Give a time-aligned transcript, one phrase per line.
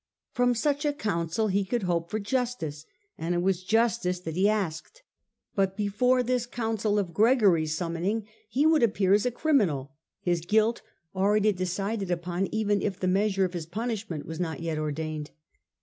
[0.31, 2.87] From such a council he could hope for justice,
[3.19, 5.03] and it was justice that he asked.
[5.53, 10.81] But before this Council of Gregory's summoning he would appear as a criminal, his guilt
[11.15, 15.29] already decided upon even if the measure of his punishment was not yet ordained.